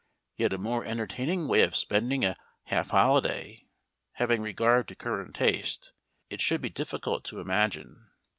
[0.35, 3.67] Yet a more entertaining way of spending a half holiday
[4.13, 5.93] having regard to current taste
[6.27, 8.09] it should be difficult to imagine.